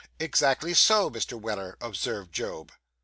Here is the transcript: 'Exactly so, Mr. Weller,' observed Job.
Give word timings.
'Exactly 0.19 0.73
so, 0.73 1.11
Mr. 1.11 1.39
Weller,' 1.39 1.77
observed 1.79 2.33
Job. 2.33 2.71